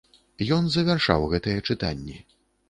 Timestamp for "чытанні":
1.69-2.17